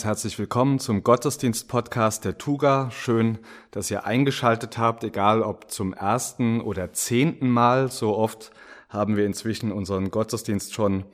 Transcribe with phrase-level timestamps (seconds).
[0.00, 2.90] ganz herzlich willkommen zum Gottesdienst-Podcast der Tuga.
[2.90, 3.36] Schön,
[3.70, 7.90] dass ihr eingeschaltet habt, egal ob zum ersten oder zehnten Mal.
[7.90, 8.50] So oft
[8.88, 11.04] haben wir inzwischen unseren Gottesdienst schon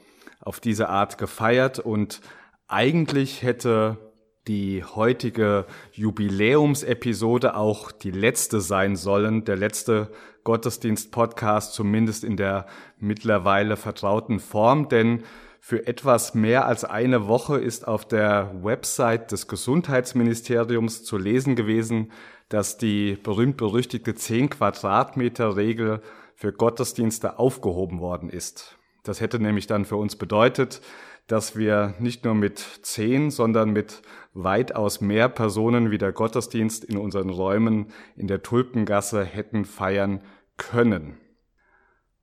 [0.41, 2.20] auf diese Art gefeiert und
[2.69, 3.98] eigentlich hätte
[4.46, 10.12] die heutige Jubiläumsepisode auch die letzte sein sollen, der letzte
[10.45, 12.66] Gottesdienst-Podcast, zumindest in der
[13.01, 15.24] mittlerweile vertrauten Form, denn
[15.66, 22.12] für etwas mehr als eine Woche ist auf der Website des Gesundheitsministeriums zu lesen gewesen,
[22.48, 26.02] dass die berühmt-berüchtigte 10 Quadratmeter Regel
[26.37, 28.79] für Gottesdienste aufgehoben worden ist.
[29.02, 30.82] Das hätte nämlich dann für uns bedeutet,
[31.27, 34.02] dass wir nicht nur mit zehn, sondern mit
[34.35, 40.23] weitaus mehr Personen wie der Gottesdienst in unseren Räumen in der Tulpengasse hätten feiern
[40.59, 41.18] können.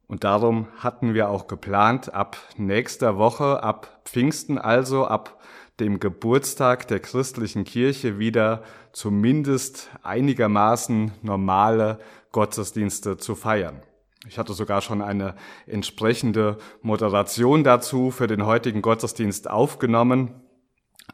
[0.07, 5.39] Und darum hatten wir auch geplant, ab nächster Woche, ab Pfingsten also, ab
[5.79, 11.99] dem Geburtstag der christlichen Kirche wieder zumindest einigermaßen normale
[12.31, 13.81] Gottesdienste zu feiern.
[14.27, 15.35] Ich hatte sogar schon eine
[15.67, 20.41] entsprechende Moderation dazu für den heutigen Gottesdienst aufgenommen.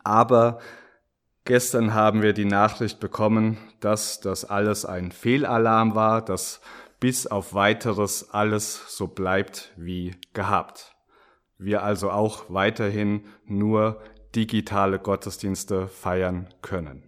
[0.03, 0.59] Aber
[1.45, 6.61] gestern haben wir die Nachricht bekommen, dass das alles ein Fehlalarm war, dass
[6.99, 10.95] bis auf weiteres alles so bleibt wie gehabt.
[11.57, 14.01] Wir also auch weiterhin nur
[14.35, 17.03] digitale Gottesdienste feiern können.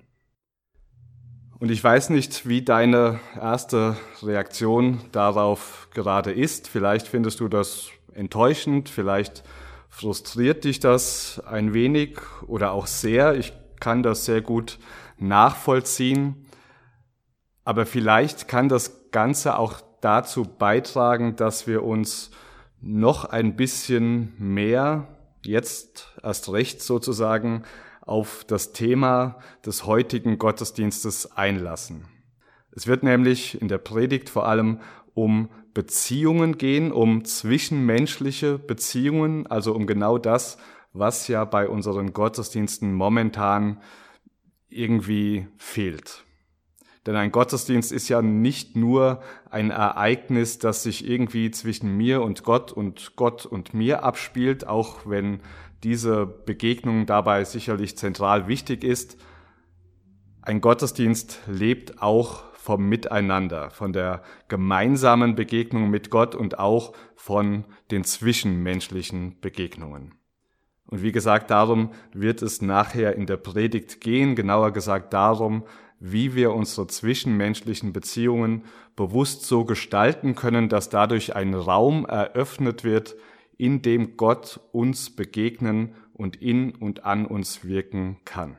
[1.60, 6.68] Und ich weiß nicht, wie deine erste Reaktion darauf gerade ist.
[6.68, 9.44] Vielleicht findest du das enttäuschend, vielleicht
[9.88, 12.18] frustriert dich das ein wenig
[12.48, 13.36] oder auch sehr.
[13.36, 14.80] Ich kann das sehr gut
[15.20, 16.48] nachvollziehen.
[17.64, 22.32] Aber vielleicht kann das Ganze auch dazu beitragen, dass wir uns
[22.82, 25.08] noch ein bisschen mehr,
[25.44, 27.64] jetzt erst recht sozusagen,
[28.02, 32.08] auf das Thema des heutigen Gottesdienstes einlassen.
[32.72, 34.80] Es wird nämlich in der Predigt vor allem
[35.14, 40.58] um Beziehungen gehen, um zwischenmenschliche Beziehungen, also um genau das,
[40.94, 43.82] was ja bei unseren Gottesdiensten momentan
[44.70, 46.26] irgendwie fehlt.
[47.06, 52.44] Denn ein Gottesdienst ist ja nicht nur ein Ereignis, das sich irgendwie zwischen mir und
[52.44, 55.40] Gott und Gott und mir abspielt, auch wenn
[55.84, 59.18] diese Begegnung dabei sicherlich zentral wichtig ist.
[60.44, 67.66] Ein Gottesdienst lebt auch vom Miteinander, von der gemeinsamen Begegnung mit Gott und auch von
[67.90, 70.14] den zwischenmenschlichen Begegnungen.
[70.86, 75.64] Und wie gesagt, darum wird es nachher in der Predigt gehen, genauer gesagt darum,
[76.04, 78.64] wie wir unsere zwischenmenschlichen Beziehungen
[78.96, 83.16] bewusst so gestalten können, dass dadurch ein Raum eröffnet wird,
[83.58, 88.58] in dem Gott uns begegnen und in und an uns wirken kann.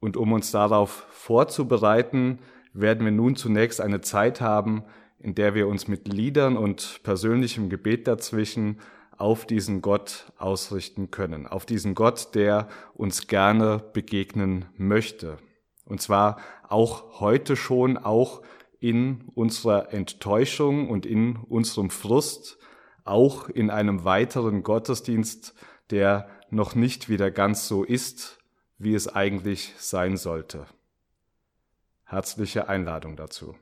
[0.00, 2.40] Und um uns darauf vorzubereiten,
[2.74, 4.84] werden wir nun zunächst eine Zeit haben,
[5.18, 8.80] in der wir uns mit Liedern und persönlichem Gebet dazwischen
[9.16, 15.38] auf diesen Gott ausrichten können, auf diesen Gott, der uns gerne begegnen möchte.
[15.84, 16.38] Und zwar
[16.68, 18.42] auch heute schon, auch
[18.80, 22.58] in unserer Enttäuschung und in unserem Frust,
[23.04, 25.54] auch in einem weiteren Gottesdienst,
[25.90, 28.38] der noch nicht wieder ganz so ist,
[28.78, 30.66] wie es eigentlich sein sollte.
[32.04, 33.54] Herzliche Einladung dazu.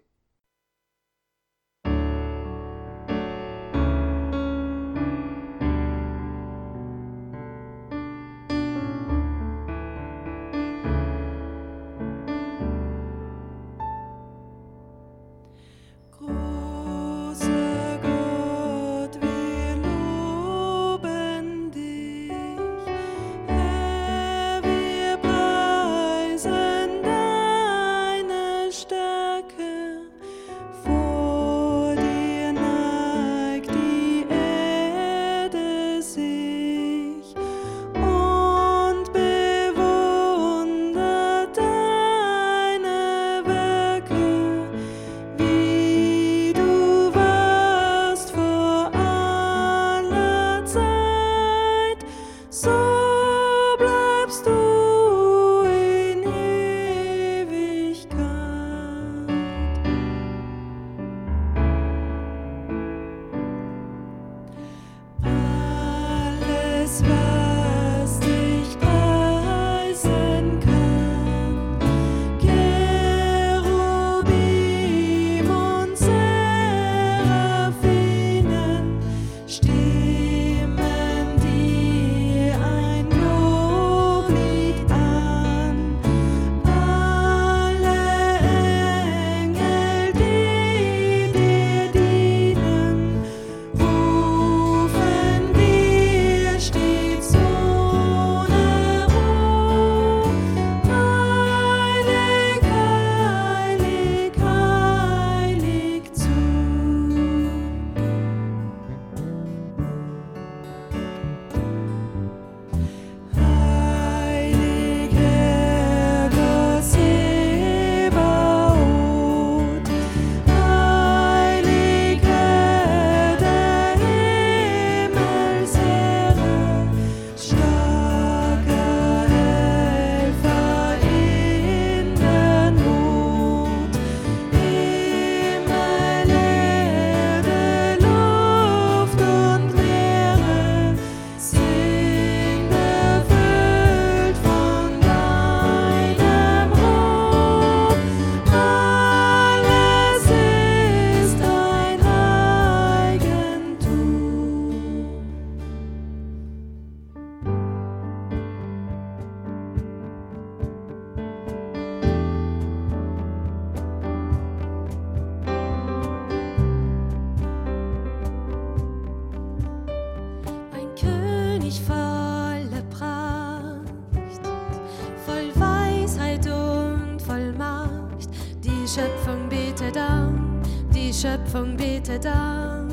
[181.20, 182.88] Schöpfung betet an.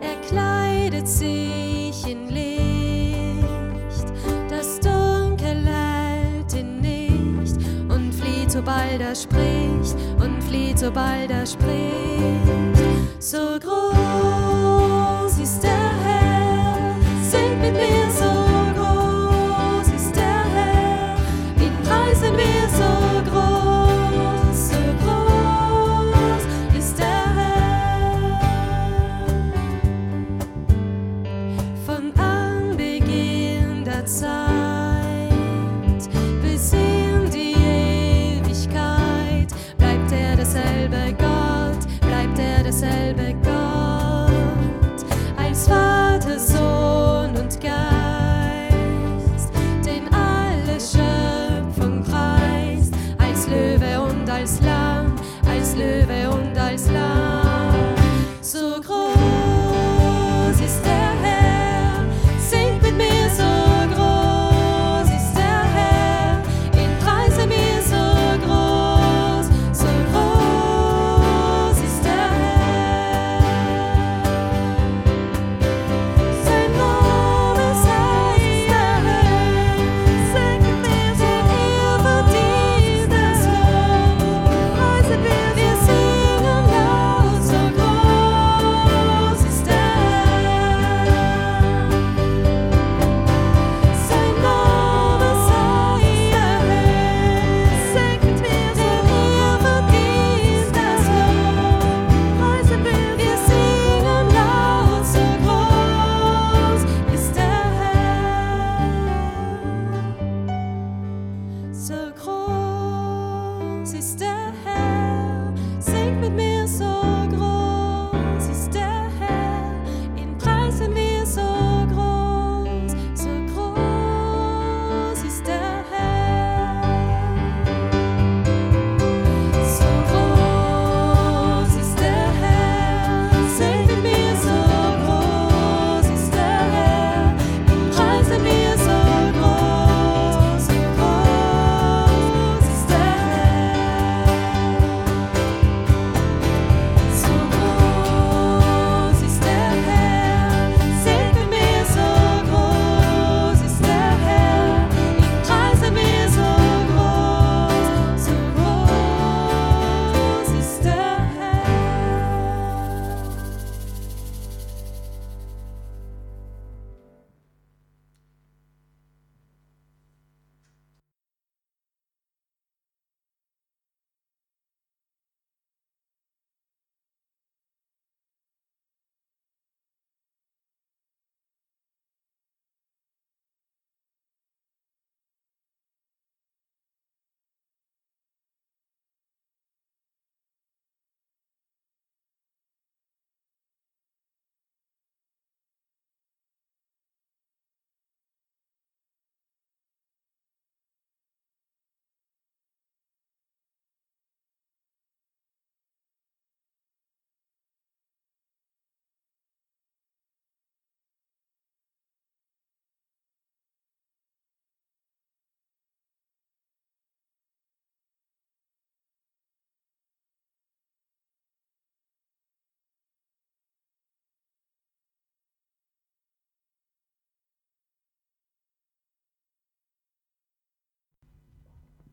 [0.00, 4.06] Er kleidet sich in Licht,
[4.48, 7.58] das Dunkel hält ihn nicht
[7.88, 13.20] und flieht, sobald er spricht, und flieht, sobald er spricht.
[13.20, 14.09] So groß.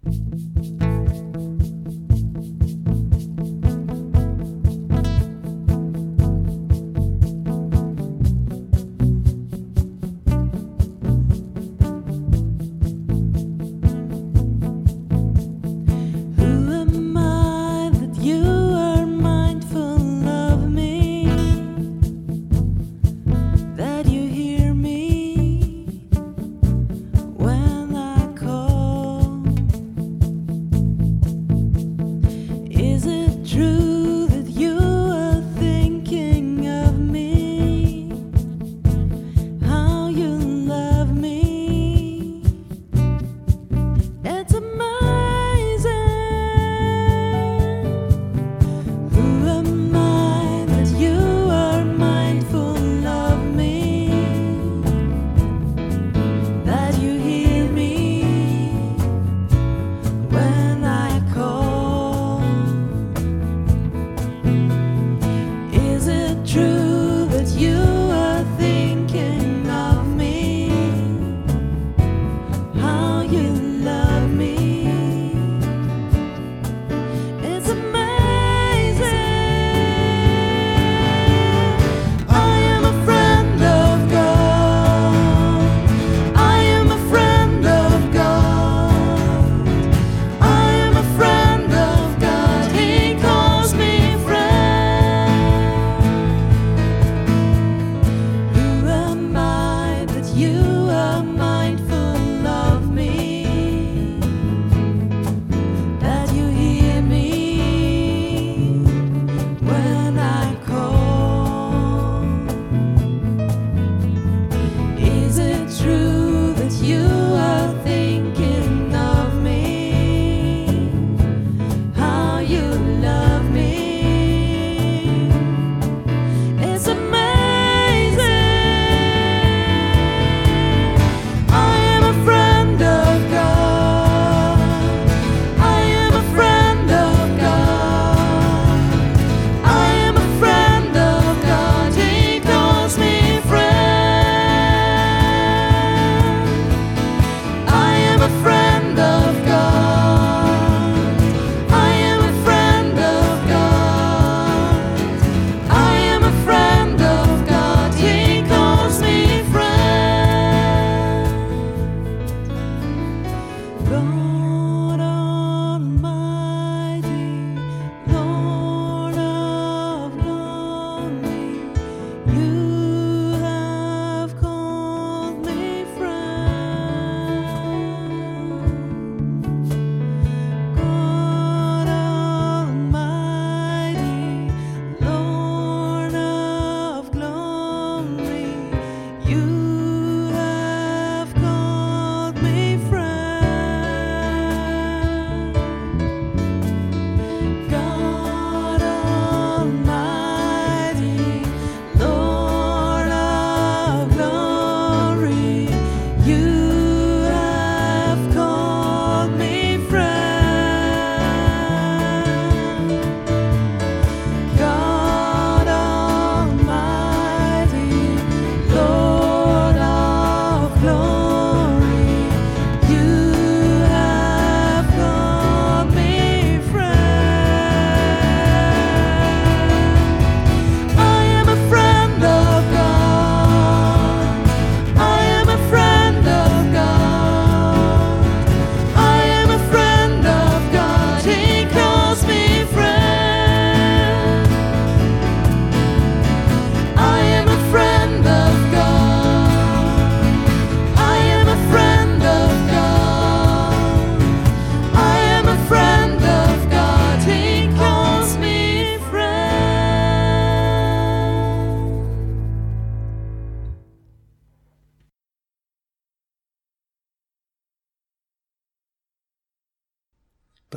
[0.04, 1.77] ピッ!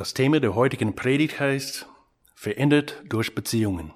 [0.01, 1.87] Das Thema der heutigen Predigt heißt
[2.33, 3.93] Verändert durch Beziehungen.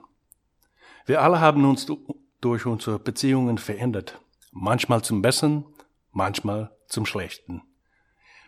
[1.07, 4.21] Wir alle haben uns du- durch unsere Beziehungen verändert.
[4.51, 5.65] Manchmal zum Besseren,
[6.11, 7.63] manchmal zum Schlechten.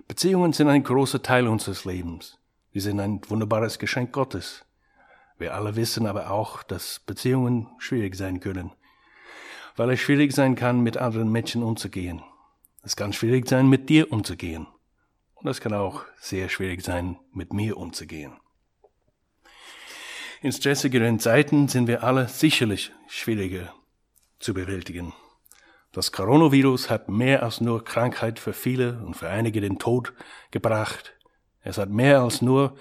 [0.08, 2.38] Beziehungen sind ein großer Teil unseres Lebens.
[2.74, 4.64] Sie sind ein wunderbares Geschenk Gottes.
[5.40, 8.70] Wir alle wissen aber auch, dass Beziehungen schwierig sein können,
[9.78, 12.22] weil es schwierig sein kann, mit anderen Menschen umzugehen.
[12.84, 14.68] Es kann schwierig sein, mit dir umzugehen.
[15.40, 18.34] Und es kann auch sehr schwierig sein, mit mir umzugehen.
[20.42, 23.74] In stressigeren Zeiten sind wir alle sicherlich schwieriger
[24.40, 25.14] zu bewältigen.
[25.92, 30.14] Das Coronavirus hat mehr als nur Krankheit für viele und für einige den Tod
[30.52, 31.14] gebracht.
[31.62, 32.78] Es hat mehr als nur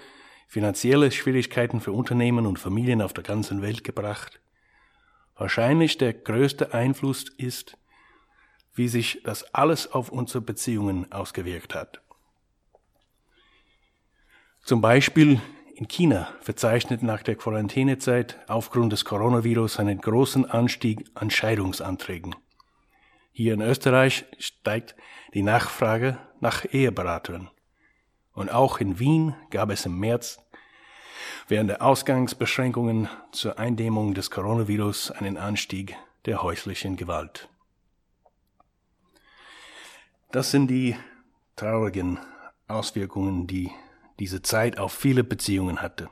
[0.47, 4.39] finanzielle Schwierigkeiten für Unternehmen und Familien auf der ganzen Welt gebracht.
[5.35, 7.77] Wahrscheinlich der größte Einfluss ist,
[8.73, 12.01] wie sich das alles auf unsere Beziehungen ausgewirkt hat.
[14.67, 15.39] Zum Beispiel
[15.75, 22.35] in China verzeichnet nach der Quarantänezeit aufgrund des Coronavirus einen großen Anstieg an Scheidungsanträgen.
[23.31, 24.97] Hier in Österreich steigt
[25.33, 27.49] die Nachfrage nach Eheberatern.
[28.33, 30.37] Und auch in Wien gab es im März
[31.47, 35.95] während der Ausgangsbeschränkungen zur Eindämmung des Coronavirus einen Anstieg
[36.25, 37.47] der häuslichen Gewalt.
[40.33, 40.97] Das sind die
[41.55, 42.19] traurigen
[42.67, 43.71] Auswirkungen, die
[44.19, 46.09] diese Zeit auf viele Beziehungen hatte.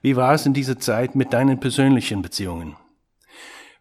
[0.00, 2.76] Wie war es in dieser Zeit mit deinen persönlichen Beziehungen?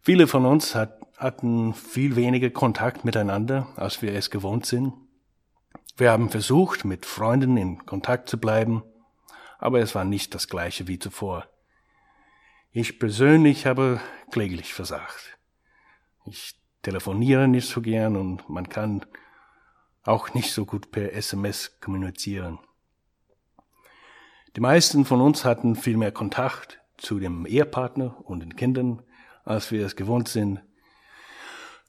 [0.02, 4.94] Viele von uns hat, hatten viel weniger Kontakt miteinander, als wir es gewohnt sind.
[5.98, 8.84] Wir haben versucht, mit Freunden in Kontakt zu bleiben,
[9.60, 11.48] aber es war nicht das gleiche wie zuvor.
[12.72, 14.00] Ich persönlich habe
[14.32, 15.38] kläglich versagt.
[16.26, 19.06] Ich telefoniere nicht so gern und man kann
[20.04, 22.60] auch nicht so gut per SMS kommunizieren.
[24.56, 29.02] Die meisten von uns hatten viel mehr Kontakt zu dem Ehepartner und den Kindern,
[29.46, 30.62] als wir es gewohnt sind.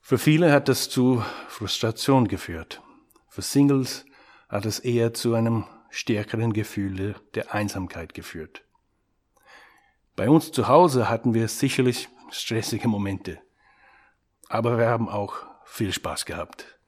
[0.00, 2.80] Für viele hat das zu Frustration geführt.
[3.28, 4.04] Für Singles
[4.48, 8.64] hat es eher zu einem stärkeren Gefühl der Einsamkeit geführt.
[10.14, 13.40] Bei uns zu Hause hatten wir sicherlich stressige Momente,
[14.48, 16.78] aber wir haben auch viel Spaß gehabt.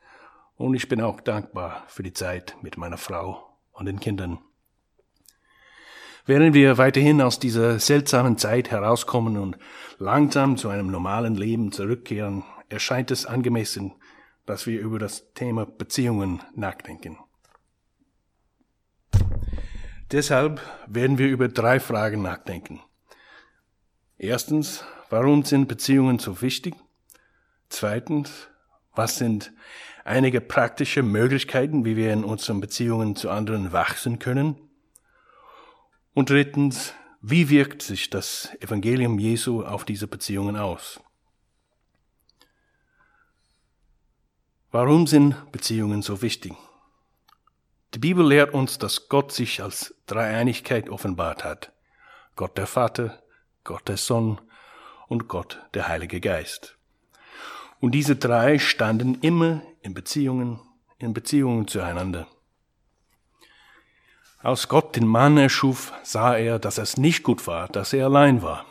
[0.57, 4.39] Und ich bin auch dankbar für die Zeit mit meiner Frau und den Kindern.
[6.27, 9.59] Während wir weiterhin aus dieser seltsamen Zeit herauskommen und
[9.99, 13.93] langsam zu einem normalen Leben zurückkehren, erscheint es angemessen,
[14.47, 17.19] dass wir über das Thema Beziehungen nachdenken.
[20.13, 22.81] Deshalb werden wir über drei Fragen nachdenken.
[24.17, 26.75] Erstens, warum sind Beziehungen so wichtig?
[27.69, 28.49] Zweitens,
[28.95, 29.53] was sind
[30.05, 34.64] einige praktische Möglichkeiten, wie wir in unseren Beziehungen zu anderen wachsen können?
[36.15, 41.01] Und drittens, wie wirkt sich das Evangelium Jesu auf diese Beziehungen aus?
[44.71, 46.55] Warum sind Beziehungen so wichtig?
[47.95, 51.73] Die Bibel lehrt uns, dass Gott sich als Dreieinigkeit offenbart hat.
[52.37, 53.23] Gott der Vater,
[53.63, 54.41] Gott der Sohn
[55.09, 56.77] und Gott der Heilige Geist.
[57.81, 60.61] Und diese drei standen immer in Beziehungen,
[60.99, 62.27] in Beziehungen zueinander.
[64.45, 68.43] Als Gott den Mann erschuf, sah er, dass es nicht gut war, dass er allein
[68.43, 68.67] war.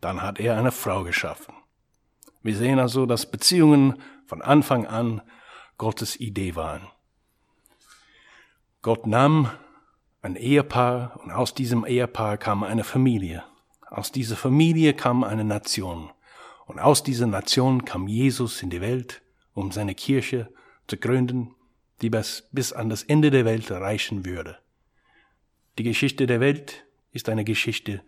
[0.00, 1.54] Dann hat er eine Frau geschaffen.
[2.42, 5.22] Wir sehen also, dass Beziehungen von Anfang an
[5.78, 6.88] Gottes Idee waren.
[8.82, 9.50] Gott nahm
[10.20, 13.44] ein Ehepaar und aus diesem Ehepaar kam eine Familie.
[13.88, 16.10] Aus dieser Familie kam eine Nation.
[16.66, 19.22] Und aus dieser Nation kam Jesus in die Welt,
[19.52, 20.52] um seine Kirche
[20.88, 21.54] zu gründen,
[22.02, 24.58] die bis, an das Ende der Welt reichen würde.
[25.78, 28.02] Die Geschichte der Welt ist eine Geschichte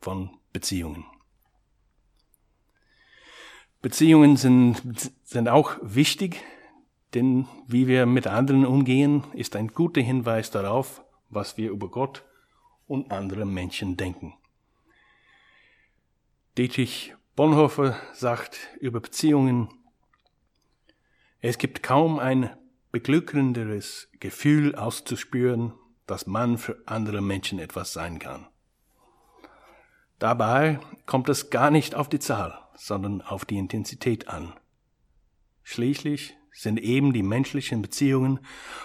[0.00, 1.04] von Beziehungen.
[3.80, 4.82] Beziehungen sind,
[5.24, 6.42] sind auch wichtig,
[7.14, 12.24] denn wie wir mit anderen umgehen, ist ein guter Hinweis darauf, was wir über Gott
[12.86, 14.34] und andere Menschen denken.
[16.58, 19.68] Dietrich Bonhoeffer sagt über Beziehungen,
[21.40, 22.56] es gibt kaum ein
[22.92, 25.74] beglückenderes Gefühl auszuspüren,
[26.06, 28.46] dass man für andere Menschen etwas sein kann.
[30.18, 34.54] Dabei kommt es gar nicht auf die Zahl, sondern auf die Intensität an.
[35.62, 38.40] Schließlich sind eben die menschlichen Beziehungen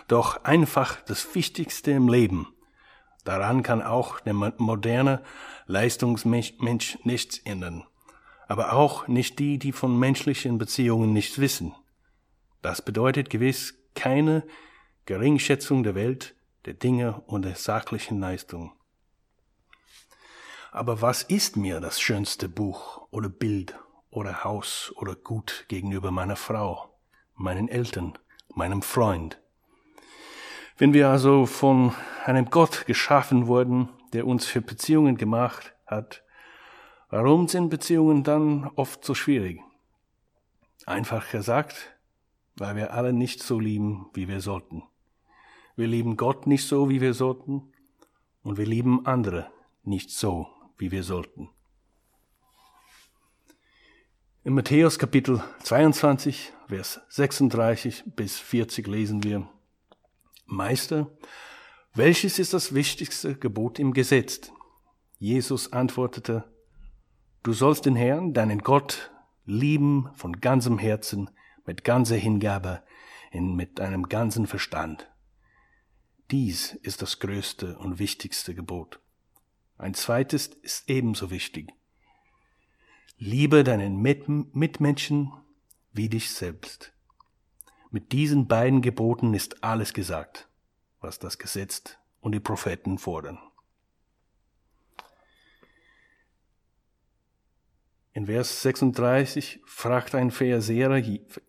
[0.07, 2.47] doch einfach das Wichtigste im Leben.
[3.23, 5.23] Daran kann auch der moderne
[5.67, 7.85] Leistungsmensch nichts ändern,
[8.47, 11.73] aber auch nicht die, die von menschlichen Beziehungen nichts wissen.
[12.61, 14.43] Das bedeutet gewiss keine
[15.05, 18.73] Geringschätzung der Welt, der Dinge und der sachlichen Leistung.
[20.71, 23.77] Aber was ist mir das schönste Buch oder Bild
[24.09, 26.97] oder Haus oder Gut gegenüber meiner Frau,
[27.35, 28.17] meinen Eltern,
[28.53, 29.41] meinem Freund?
[30.77, 31.93] Wenn wir also von
[32.25, 36.23] einem Gott geschaffen wurden, der uns für Beziehungen gemacht hat,
[37.09, 39.61] warum sind Beziehungen dann oft so schwierig?
[40.85, 41.97] Einfach gesagt,
[42.55, 44.83] weil wir alle nicht so lieben, wie wir sollten.
[45.81, 47.73] Wir lieben Gott nicht so, wie wir sollten,
[48.43, 51.49] und wir lieben andere nicht so, wie wir sollten.
[54.43, 59.49] In Matthäus Kapitel 22, Vers 36 bis 40 lesen wir,
[60.45, 61.09] Meister,
[61.95, 64.51] welches ist das wichtigste Gebot im Gesetz?
[65.17, 66.43] Jesus antwortete,
[67.41, 69.09] Du sollst den Herrn, deinen Gott,
[69.45, 71.31] lieben von ganzem Herzen,
[71.65, 72.83] mit ganzer Hingabe,
[73.33, 75.10] mit deinem ganzen Verstand.
[76.31, 79.01] Dies ist das größte und wichtigste Gebot.
[79.77, 81.73] Ein zweites ist ebenso wichtig.
[83.17, 85.33] Liebe deinen Mitmenschen
[85.91, 86.93] wie dich selbst.
[87.89, 90.47] Mit diesen beiden Geboten ist alles gesagt,
[91.01, 93.37] was das Gesetz und die Propheten fordern.
[98.13, 101.03] In Vers 36 fragt ein Verseher,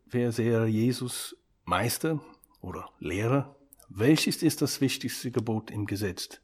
[0.09, 2.21] Verseher Jesus, Meister
[2.61, 3.57] oder Lehrer,
[3.95, 6.41] welches ist das wichtigste Gebot im Gesetz?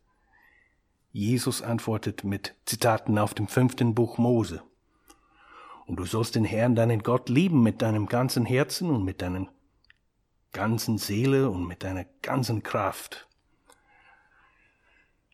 [1.12, 4.62] Jesus antwortet mit Zitaten auf dem fünften Buch Mose.
[5.86, 9.48] Und du sollst den Herrn, deinen Gott, lieben mit deinem ganzen Herzen und mit deiner
[10.52, 13.26] ganzen Seele und mit deiner ganzen Kraft.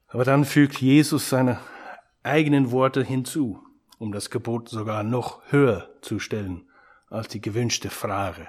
[0.07, 1.59] Aber dann fügt Jesus seine
[2.23, 3.61] eigenen Worte hinzu,
[3.99, 6.69] um das Gebot sogar noch höher zu stellen
[7.11, 8.49] als die gewünschte Frage.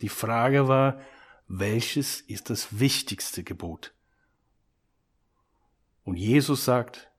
[0.00, 0.98] Die Frage war,
[1.58, 3.92] welches ist das wichtigste Gebot?
[6.02, 7.10] Und Jesus sagt,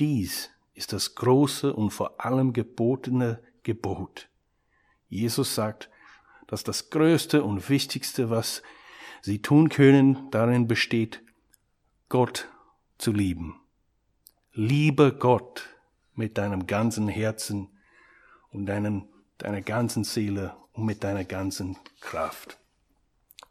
[0.00, 4.28] dies ist das große und vor allem gebotene Gebot.
[5.08, 5.90] Jesus sagt,
[6.48, 8.62] dass das Größte und Wichtigste, was
[9.22, 11.22] sie tun können, darin besteht,
[12.08, 12.48] Gott
[12.98, 13.60] zu lieben.
[14.52, 15.68] Liebe Gott
[16.14, 17.68] mit deinem ganzen Herzen
[18.50, 22.58] und deinem, deiner ganzen Seele und mit deiner ganzen Kraft.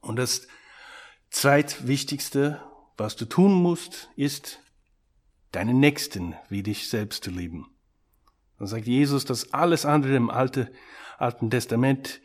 [0.03, 0.47] Und das
[1.29, 2.61] zweitwichtigste,
[2.97, 4.59] was du tun musst, ist,
[5.51, 7.67] deinen Nächsten wie dich selbst zu lieben.
[8.59, 10.71] Dann sagt Jesus, dass alles andere im Alte,
[11.17, 12.21] Alten Testament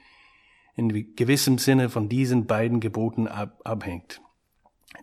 [0.75, 4.21] in gewissem Sinne von diesen beiden Geboten ab, abhängt.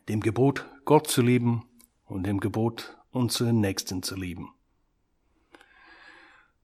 [0.10, 1.66] Dem Gebot, Gott zu lieben
[2.06, 4.54] und dem Gebot, unseren Nächsten zu lieben.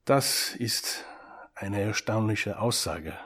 [0.04, 1.06] Das ist
[1.56, 3.17] eine erstaunliche Aussage.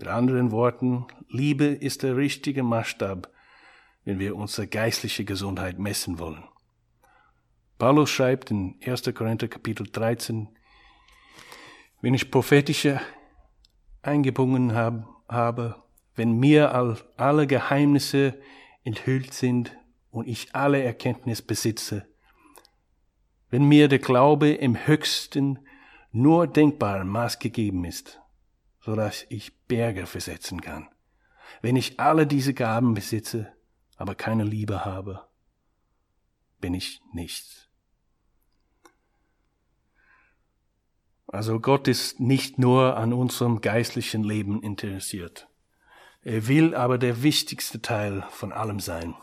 [0.00, 3.28] Mit anderen Worten, Liebe ist der richtige Maßstab,
[4.06, 6.42] wenn wir unsere geistliche Gesundheit messen wollen.
[7.76, 9.12] Paulus schreibt in 1.
[9.14, 10.48] Korinther Kapitel 13,
[12.00, 13.02] wenn ich prophetische
[14.00, 15.76] eingebungen hab, habe,
[16.16, 18.40] wenn mir all, alle Geheimnisse
[18.84, 19.76] enthüllt sind
[20.10, 22.06] und ich alle Erkenntnis besitze,
[23.50, 25.58] wenn mir der Glaube im höchsten,
[26.10, 28.19] nur denkbaren Maß gegeben ist,
[28.90, 30.88] so dass ich Berge versetzen kann,
[31.62, 33.46] wenn ich alle diese Gaben besitze,
[33.96, 35.28] aber keine Liebe habe,
[36.60, 37.68] bin ich nichts.
[41.28, 45.46] Also Gott ist nicht nur an unserem geistlichen Leben interessiert.
[46.22, 49.14] Er will aber der wichtigste Teil von allem sein.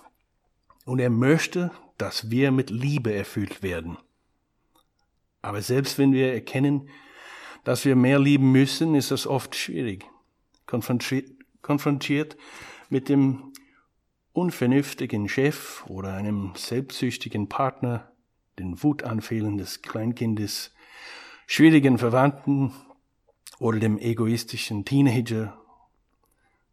[0.86, 3.98] Und er möchte, dass wir mit Liebe erfüllt werden.
[5.42, 6.88] Aber selbst wenn wir erkennen,
[7.68, 10.06] dass wir mehr lieben müssen, ist das oft schwierig.
[10.68, 12.38] Konfrontiert
[12.88, 13.52] mit dem
[14.32, 18.10] unvernünftigen Chef oder einem selbstsüchtigen Partner,
[18.58, 20.74] den Wutanfällen des Kleinkindes,
[21.46, 22.72] schwierigen Verwandten
[23.60, 25.60] oder dem egoistischen Teenager,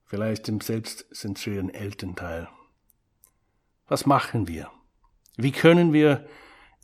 [0.05, 2.49] vielleicht dem selbstzentrierten Elternteil.
[3.89, 4.71] Was machen wir?
[5.37, 6.29] Wie können wir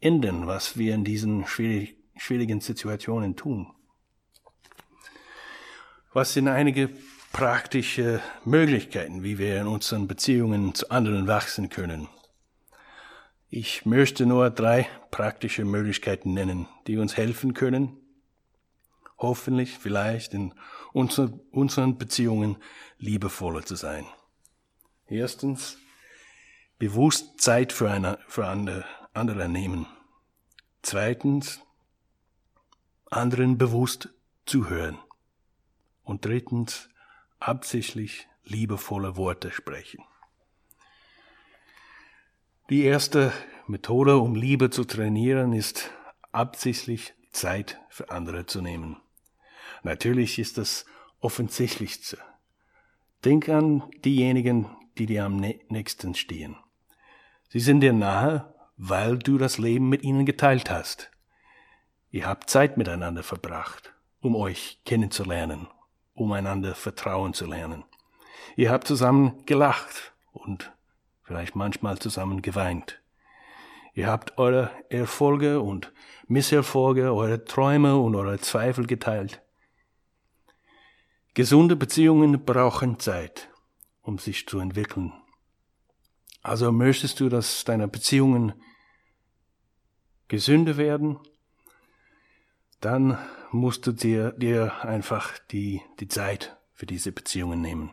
[0.01, 3.73] ändern, was wir in diesen schwierig, schwierigen Situationen tun?
[6.12, 6.90] Was sind einige
[7.33, 12.09] praktische Möglichkeiten, wie wir in unseren Beziehungen zu anderen wachsen können?
[13.49, 17.96] Ich möchte nur drei praktische Möglichkeiten nennen, die uns helfen können,
[19.18, 20.53] hoffentlich vielleicht in
[20.92, 22.57] unseren Beziehungen
[22.99, 24.05] liebevoller zu sein.
[25.07, 25.79] Erstens,
[26.81, 29.87] bewusst Zeit für, eine, für andere, andere nehmen.
[30.83, 31.61] Zweitens,
[33.11, 34.09] anderen bewusst
[34.44, 34.99] zuhören.
[36.11, 36.88] Und drittens,
[37.38, 40.03] absichtlich liebevolle Worte sprechen.
[42.68, 43.33] Die erste
[43.68, 45.92] Methode, um Liebe zu trainieren, ist
[46.33, 48.96] absichtlich Zeit für andere zu nehmen.
[49.85, 50.85] Natürlich ist das
[51.20, 52.18] offensichtlichste.
[53.25, 54.68] Denk an diejenigen,
[54.99, 56.57] die dir am nä- nächsten stehen.
[57.51, 61.12] Sie sind dir nahe, weil du das Leben mit ihnen geteilt hast.
[62.11, 65.68] Ihr habt Zeit miteinander verbracht, um euch kennenzulernen,
[66.14, 67.85] um einander vertrauen zu lernen.
[68.57, 70.73] Ihr habt zusammen gelacht und
[71.23, 73.01] vielleicht manchmal zusammen geweint.
[73.94, 75.92] Ihr habt eure Erfolge und
[76.27, 79.42] Misserfolge, eure Träume und eure Zweifel geteilt.
[81.35, 83.49] Gesunde Beziehungen brauchen Zeit,
[84.03, 85.12] um sich zu entwickeln.
[86.42, 88.55] Also möchtest du, dass deine Beziehungen
[90.29, 91.18] gesünder werden,
[92.81, 93.18] dann
[93.53, 97.93] musst du dir, dir einfach die, die Zeit für diese Beziehungen nehmen.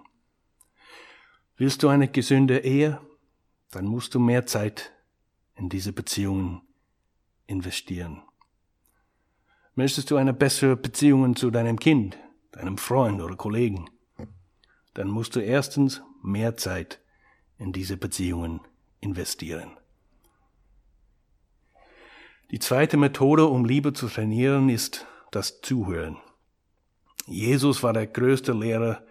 [1.58, 3.02] Willst du eine gesunde Ehe,
[3.72, 4.94] dann musst du mehr Zeit
[5.56, 6.62] in diese Beziehungen
[7.48, 8.22] investieren.
[9.76, 12.18] Möchtest du eine bessere Beziehung zu deinem Kind,
[12.52, 13.90] deinem Freund oder Kollegen,
[14.94, 17.00] dann musst du erstens mehr Zeit
[17.58, 18.62] in diese Beziehungen
[19.00, 19.78] investieren.
[22.52, 26.18] Die zweite Methode, um Liebe zu trainieren, ist das Zuhören.
[27.26, 29.04] Jesus war der größte Lehrer,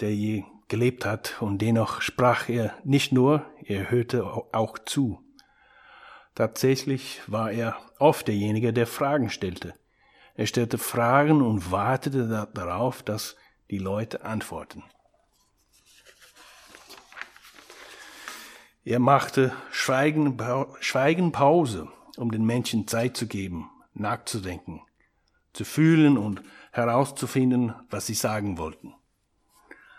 [0.00, 5.22] der je gelebt hat, und dennoch sprach er nicht nur, er hörte auch zu.
[6.34, 9.74] Tatsächlich war er oft derjenige, der Fragen stellte.
[10.34, 13.36] Er stellte Fragen und wartete da- darauf, dass
[13.70, 14.84] die Leute antworten.
[18.84, 20.38] Er machte Schweigen,
[20.80, 21.88] Schweigenpause,
[22.18, 24.82] um den Menschen Zeit zu geben, nachzudenken,
[25.56, 28.94] zu fühlen und herauszufinden, was sie sagen wollten.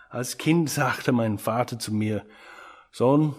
[0.09, 2.25] Als Kind sagte mein Vater zu mir,
[2.91, 3.35] Sohn,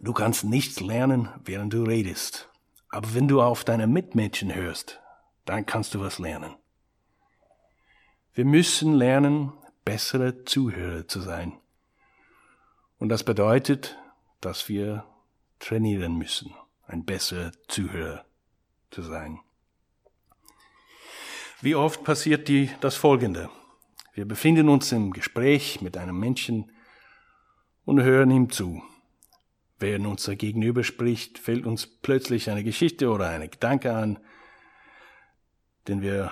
[0.00, 2.50] du kannst nichts lernen, während du redest.
[2.88, 5.00] Aber wenn du auf deine Mitmenschen hörst,
[5.44, 6.54] dann kannst du was lernen.
[8.34, 9.52] Wir müssen lernen,
[9.84, 11.58] bessere Zuhörer zu sein.
[12.98, 13.96] Und das bedeutet,
[14.40, 15.04] dass wir
[15.58, 16.54] trainieren müssen,
[16.86, 18.24] ein besserer Zuhörer
[18.90, 19.40] zu sein.
[21.62, 23.48] Wie oft passiert die, das Folgende?
[24.12, 26.70] Wir befinden uns im Gespräch mit einem Menschen
[27.86, 28.82] und hören ihm zu.
[29.78, 34.18] Während unser Gegenüber spricht, fällt uns plötzlich eine Geschichte oder ein Gedanke an,
[35.88, 36.30] den wir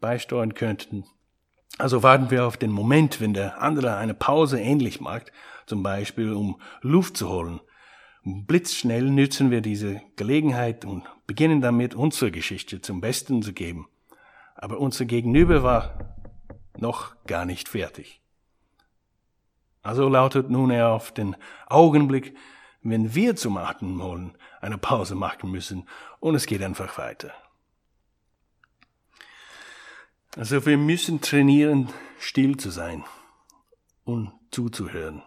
[0.00, 1.06] beisteuern könnten.
[1.78, 5.32] Also warten wir auf den Moment, wenn der andere eine Pause ähnlich macht,
[5.64, 7.60] zum Beispiel um Luft zu holen.
[8.22, 13.88] Blitzschnell nützen wir diese Gelegenheit und beginnen damit, unsere Geschichte zum Besten zu geben.
[14.64, 16.16] Aber unser Gegenüber war
[16.78, 18.22] noch gar nicht fertig.
[19.82, 22.34] Also lautet nun er auf den Augenblick,
[22.80, 25.86] wenn wir zum Atmen wollen, eine Pause machen müssen
[26.18, 27.34] und es geht einfach weiter.
[30.34, 33.04] Also wir müssen trainieren, still zu sein
[34.04, 35.22] und zuzuhören.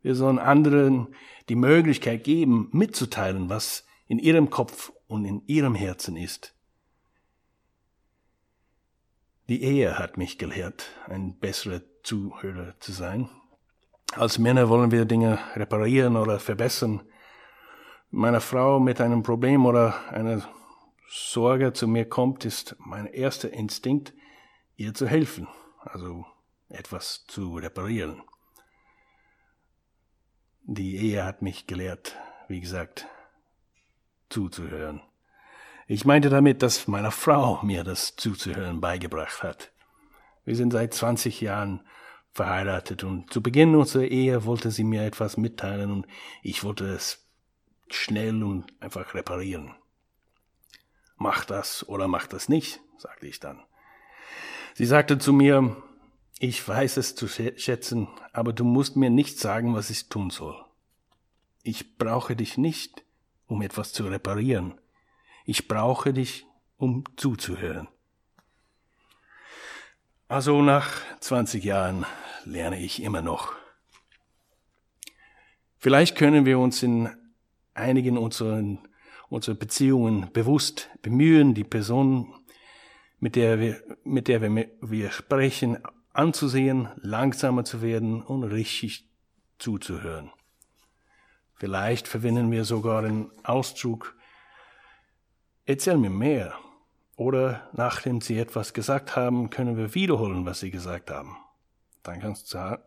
[0.00, 1.08] Wir sollen anderen
[1.48, 6.54] die Möglichkeit geben, mitzuteilen, was in ihrem Kopf und in ihrem Herzen ist.
[9.48, 13.28] Die Ehe hat mich gelehrt, ein besserer Zuhörer zu sein.
[14.14, 17.02] Als Männer wollen wir Dinge reparieren oder verbessern.
[18.10, 20.48] Meine Frau mit einem Problem oder einer
[21.10, 24.14] Sorge zu mir kommt, ist mein erster Instinkt,
[24.76, 25.46] ihr zu helfen,
[25.80, 26.24] also
[26.70, 28.22] etwas zu reparieren.
[30.62, 32.16] Die Ehe hat mich gelehrt,
[32.48, 33.06] wie gesagt,
[34.30, 35.02] zuzuhören.
[35.86, 39.70] Ich meinte damit, dass meine Frau mir das zuzuhören beigebracht hat.
[40.44, 41.82] Wir sind seit 20 Jahren
[42.32, 46.06] verheiratet und zu Beginn unserer Ehe wollte sie mir etwas mitteilen und
[46.42, 47.28] ich wollte es
[47.88, 49.74] schnell und einfach reparieren.
[51.16, 53.62] Mach das oder mach das nicht, sagte ich dann.
[54.74, 55.76] Sie sagte zu mir,
[56.40, 60.56] ich weiß es zu schätzen, aber du musst mir nicht sagen, was ich tun soll.
[61.62, 63.04] Ich brauche dich nicht,
[63.46, 64.74] um etwas zu reparieren.
[65.44, 66.46] Ich brauche dich,
[66.78, 67.88] um zuzuhören.
[70.26, 70.88] Also nach
[71.20, 72.06] 20 Jahren
[72.44, 73.52] lerne ich immer noch.
[75.76, 77.10] Vielleicht können wir uns in
[77.74, 78.78] einigen unseren,
[79.28, 82.34] unserer Beziehungen bewusst bemühen, die Person,
[83.20, 85.78] mit der wir, mit der wir, wir sprechen,
[86.14, 89.06] anzusehen, langsamer zu werden und richtig
[89.58, 90.30] zuzuhören.
[91.54, 94.16] Vielleicht verwenden wir sogar den Ausdruck,
[95.66, 96.54] erzähl mir mehr.
[97.16, 101.36] Oder nachdem Sie etwas gesagt haben, können wir wiederholen, was Sie gesagt haben.
[102.02, 102.78] Dann kannst du,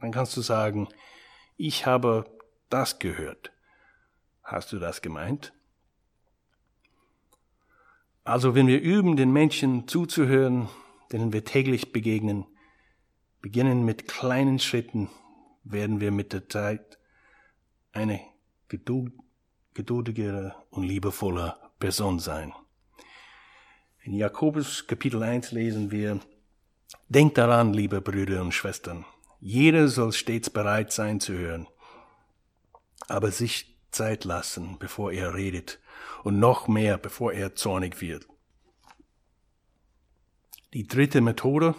[0.00, 0.88] dann kannst du sagen,
[1.56, 2.24] ich habe
[2.68, 3.52] das gehört.
[4.42, 5.52] Hast du das gemeint?
[8.24, 10.68] Also wenn wir üben, den Menschen zuzuhören,
[11.12, 12.44] denen wir täglich begegnen,
[13.40, 15.08] beginnen mit kleinen Schritten,
[15.62, 16.98] werden wir mit der Zeit
[17.92, 18.20] eine
[18.68, 19.12] geduld,
[19.74, 22.52] geduldigere und liebevolle Person sein.
[24.02, 26.20] In Jakobus Kapitel 1 lesen wir,
[27.08, 29.04] Denkt daran, liebe Brüder und Schwestern,
[29.40, 31.68] jeder soll stets bereit sein zu hören,
[33.08, 35.80] aber sich Zeit lassen, bevor er redet,
[36.24, 38.26] und noch mehr, bevor er zornig wird.
[40.72, 41.74] Die dritte Methode,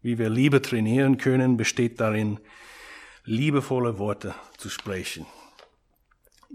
[0.00, 2.40] wie wir Liebe trainieren können, besteht darin,
[3.24, 5.26] liebevolle Worte zu sprechen.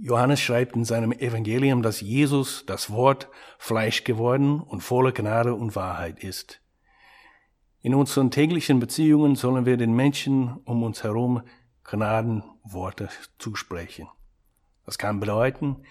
[0.01, 5.75] Johannes schreibt in seinem Evangelium, dass Jesus, das Wort, Fleisch geworden und voller Gnade und
[5.75, 6.61] Wahrheit ist.
[7.81, 11.41] In unseren täglichen Beziehungen sollen wir den Menschen um uns herum
[11.83, 13.09] Gnadenworte
[13.39, 14.07] zusprechen.
[14.85, 15.83] Das kann bedeuten,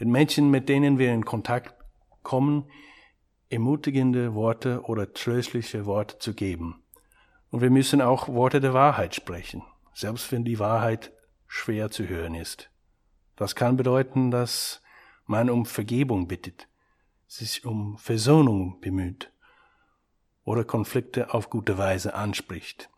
[0.00, 1.74] den Menschen, mit denen wir in Kontakt
[2.24, 2.64] kommen,
[3.48, 6.82] ermutigende Worte oder tröstliche Worte zu geben.
[7.50, 9.62] Und wir müssen auch Worte der Wahrheit sprechen,
[9.94, 11.12] selbst wenn die Wahrheit
[11.46, 12.71] schwer zu hören ist.
[13.36, 14.82] Das kann bedeuten, dass
[15.26, 16.68] man um Vergebung bittet,
[17.26, 19.32] sich um Versöhnung bemüht
[20.44, 22.90] oder Konflikte auf gute Weise anspricht.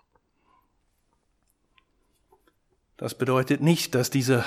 [2.97, 4.45] Das bedeutet nicht, dass diese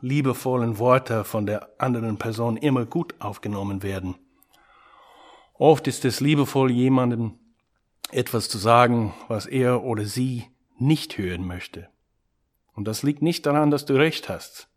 [0.00, 4.14] liebevollen Worte von der anderen Person immer gut aufgenommen werden.
[5.54, 7.38] Oft ist es liebevoll, jemandem
[8.10, 10.44] etwas zu sagen, was er oder sie
[10.78, 11.88] nicht hören möchte.
[12.74, 14.68] Und das liegt nicht daran, dass du recht hast.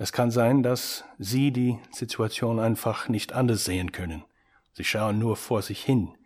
[0.00, 4.24] Es kann sein, dass sie die Situation einfach nicht anders sehen können.
[4.72, 6.16] Sie schauen nur vor sich hin.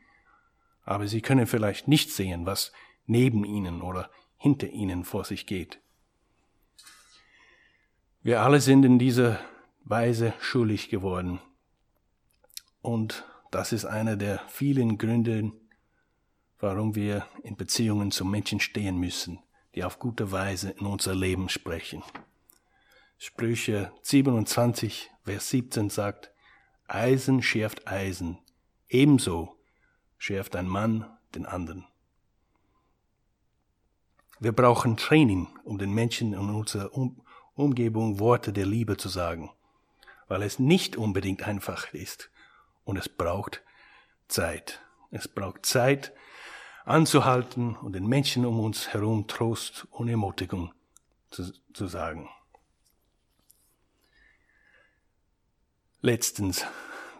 [0.85, 2.71] Aber sie können vielleicht nicht sehen, was
[3.07, 5.81] neben ihnen oder hinter ihnen vor sich geht.
[8.23, 9.41] Wir alle sind in dieser
[9.83, 11.41] Weise schuldig geworden.
[12.81, 15.51] Und das ist einer der vielen Gründe,
[16.61, 19.41] warum wir in Beziehungen zu Menschen stehen müssen,
[19.75, 22.05] die auf gute Weise in unser Leben sprechen.
[23.19, 26.33] Sprüche 27, Vers 17 sagt,
[26.87, 28.39] Eisen schärft Eisen,
[28.89, 29.57] ebenso
[30.19, 31.87] schärft ein Mann den anderen.
[34.41, 37.25] Wir brauchen Training, um den Menschen in unserer um
[37.55, 39.51] Umgebung Worte der Liebe zu sagen,
[40.27, 42.31] weil es nicht unbedingt einfach ist
[42.85, 43.63] und es braucht
[44.29, 44.81] Zeit.
[45.11, 46.13] Es braucht Zeit,
[46.85, 50.73] anzuhalten und den Menschen um uns herum Trost und Ermutigung
[51.31, 52.29] zu, zu sagen.
[56.05, 56.67] Letztens,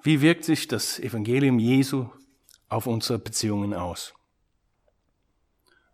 [0.03, 2.11] wie wirkt sich das Evangelium Jesu
[2.69, 4.13] auf unsere Beziehungen aus?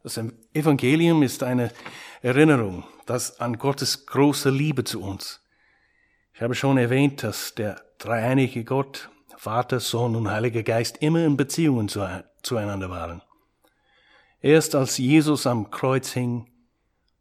[0.03, 0.21] Das
[0.53, 1.71] Evangelium ist eine
[2.21, 5.41] Erinnerung das an Gottes große Liebe zu uns.
[6.35, 11.37] Ich habe schon erwähnt, dass der dreieinige Gott, Vater, Sohn und Heiliger Geist immer in
[11.37, 11.89] Beziehungen
[12.43, 13.23] zueinander waren.
[14.41, 16.51] Erst als Jesus am Kreuz hing,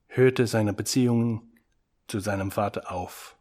[0.07, 1.53] hörte seine Beziehungen
[2.07, 3.35] zu seinem Vater auf.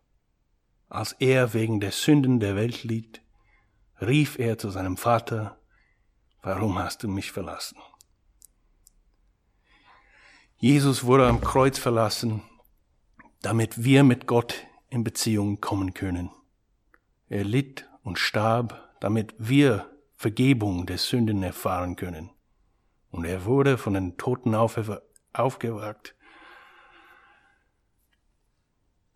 [0.88, 3.20] Als er wegen der Sünden der Welt litt,
[4.00, 5.58] rief er zu seinem Vater,
[6.42, 7.78] warum hast du mich verlassen?
[10.56, 12.42] Jesus wurde am Kreuz verlassen,
[13.42, 16.30] damit wir mit Gott in Beziehung kommen können.
[17.28, 22.30] Er litt und starb, damit wir Vergebung der Sünden erfahren können.
[23.10, 26.14] Und er wurde von den Toten aufgewacht,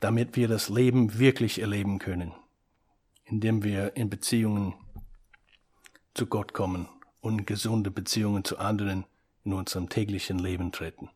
[0.03, 2.33] damit wir das Leben wirklich erleben können,
[3.25, 4.75] indem wir in Beziehungen
[6.13, 6.89] zu Gott kommen
[7.21, 9.05] und gesunde Beziehungen zu anderen
[9.45, 11.09] in unserem täglichen Leben treten.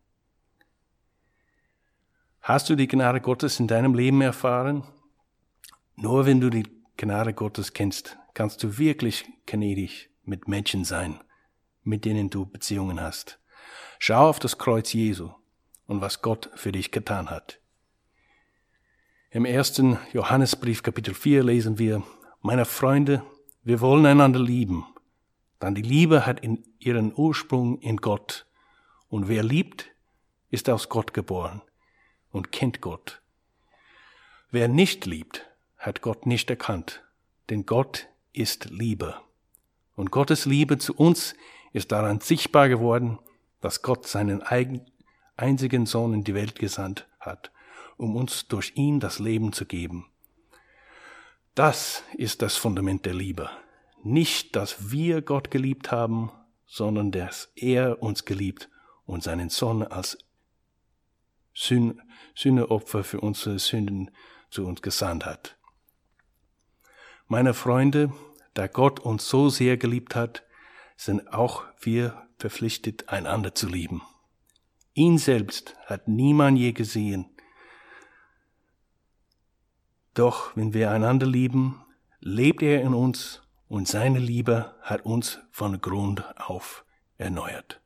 [2.41, 4.85] Hast du die Gnade Gottes in deinem Leben erfahren?
[5.97, 11.19] Nur wenn du die Gnade Gottes kennst, kannst du wirklich gnädig mit Menschen sein,
[11.83, 13.41] mit denen du Beziehungen hast.
[13.99, 15.33] Schau auf das Kreuz Jesu
[15.89, 17.59] und was Gott für dich getan hat.
[19.31, 22.05] Im ersten Johannesbrief Kapitel 4 lesen wir,
[22.43, 23.25] meine Freunde,
[23.65, 24.87] wir wollen einander lieben,
[25.61, 28.47] denn die Liebe hat in ihren Ursprung in Gott.
[29.09, 29.87] Und wer liebt,
[30.51, 31.61] ist aus Gott geboren
[32.31, 33.21] und kennt Gott.
[34.53, 35.45] Wer nicht liebt,
[35.77, 37.03] hat Gott nicht erkannt,
[37.51, 39.17] denn Gott ist Liebe.
[39.97, 41.35] Und Gottes Liebe zu uns
[41.73, 43.19] ist daran sichtbar geworden,
[43.61, 44.43] dass Gott seinen
[45.37, 47.51] einzigen Sohn in die Welt gesandt hat,
[47.97, 50.07] um uns durch ihn das Leben zu geben.
[51.55, 53.51] Das ist das Fundament der Liebe.
[54.03, 56.31] Nicht, dass wir Gott geliebt haben,
[56.67, 58.69] sondern dass er uns geliebt
[59.05, 60.19] und seinen Sohn als
[61.55, 64.11] Sühneopfer für unsere Sünden
[64.51, 65.57] zu uns gesandt hat.
[67.27, 68.13] Meine Freunde,
[68.55, 70.45] da Gott uns so sehr geliebt hat,
[70.97, 74.03] sind auch wir verpflichtet, einander zu lieben.
[74.95, 77.27] Ihn selbst hat niemand je gesehen.
[80.17, 81.85] Doch wenn wir einander lieben,
[82.21, 86.87] lebt er in uns und seine Liebe hat uns von Grund auf
[87.19, 87.83] erneuert.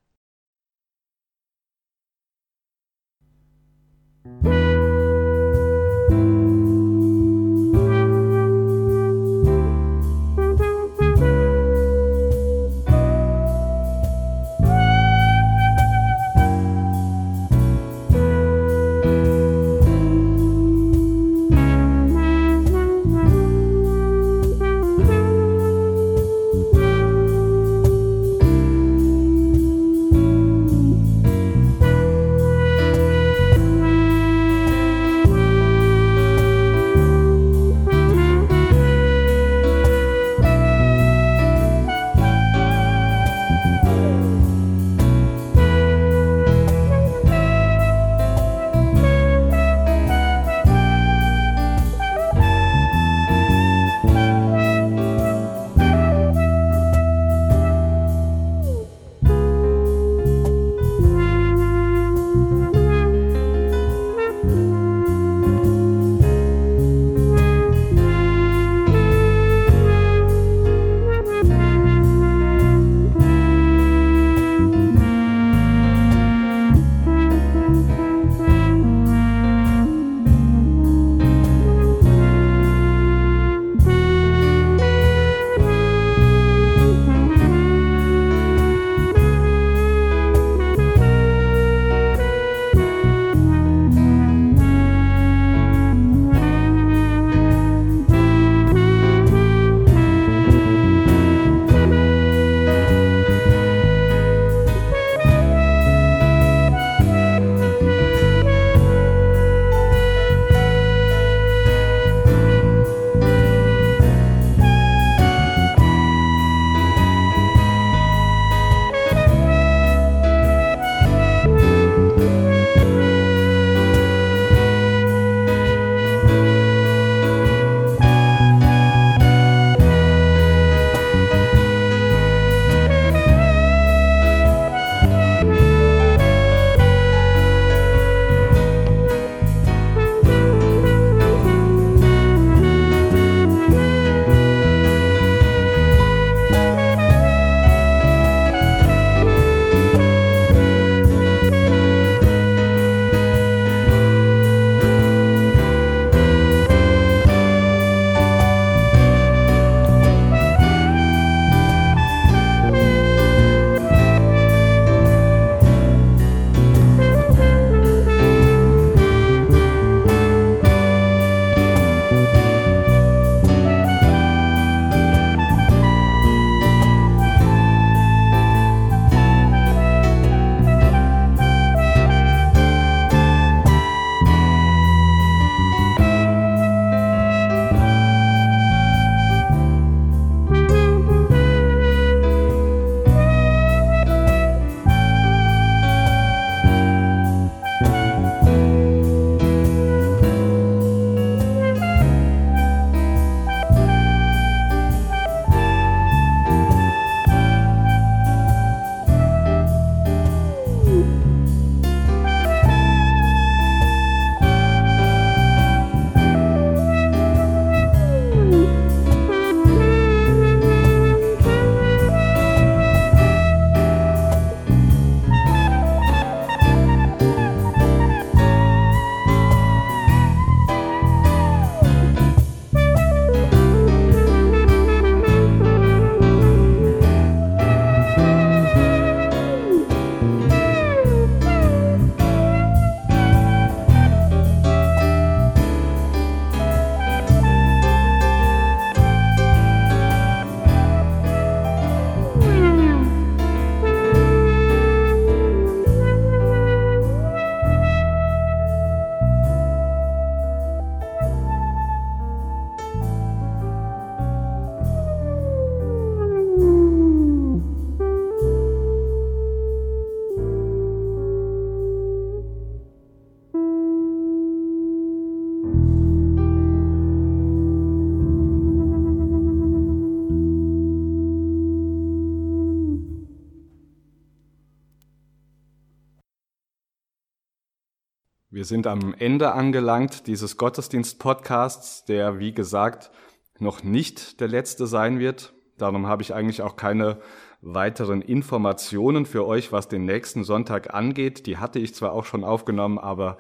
[288.61, 293.11] Wir sind am Ende angelangt dieses Gottesdienst-Podcasts, der, wie gesagt,
[293.59, 295.55] noch nicht der letzte sein wird.
[295.79, 297.23] Darum habe ich eigentlich auch keine
[297.63, 301.47] weiteren Informationen für euch, was den nächsten Sonntag angeht.
[301.47, 303.39] Die hatte ich zwar auch schon aufgenommen, aber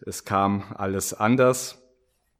[0.00, 1.82] es kam alles anders.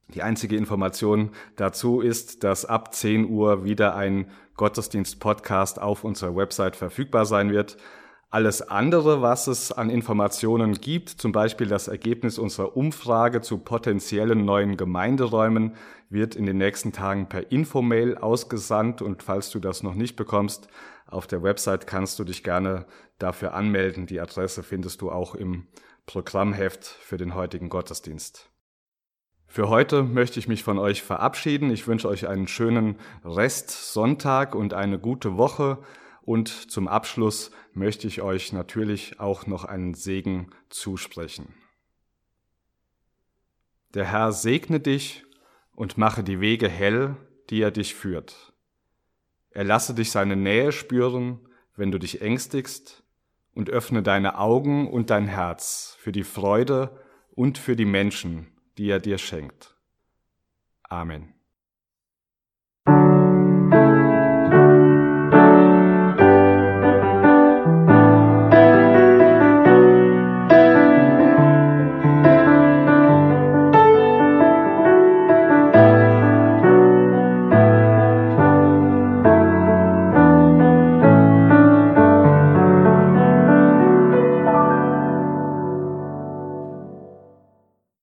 [0.09, 6.75] Die einzige Information dazu ist, dass ab 10 Uhr wieder ein Gottesdienst-Podcast auf unserer Website
[6.75, 7.77] verfügbar sein wird.
[8.35, 14.45] Alles andere, was es an Informationen gibt, zum Beispiel das Ergebnis unserer Umfrage zu potenziellen
[14.45, 15.77] neuen Gemeinderäumen,
[16.11, 20.67] wird in den nächsten Tagen per Infomail ausgesandt und falls du das noch nicht bekommst,
[21.07, 22.87] auf der Website kannst du dich gerne
[23.21, 24.07] dafür anmelden.
[24.07, 25.69] Die Adresse findest du auch im
[26.05, 28.51] Programmheft für den heutigen Gottesdienst.
[29.47, 31.71] Für heute möchte ich mich von euch verabschieden.
[31.71, 35.79] Ich wünsche euch einen schönen Rest Sonntag und eine gute Woche.
[36.25, 41.53] Und zum Abschluss möchte ich euch natürlich auch noch einen Segen zusprechen.
[43.93, 45.25] Der Herr segne dich
[45.75, 47.17] und mache die Wege hell,
[47.51, 48.55] die er dich führt.
[49.51, 51.47] Er lasse dich seine Nähe spüren,
[51.77, 53.03] wenn du dich ängstigst,
[53.53, 57.01] und öffne deine Augen und dein Herz für die Freude
[57.31, 58.49] und für die Menschen,
[58.79, 59.77] die er dir schenkt.
[60.83, 61.35] Amen.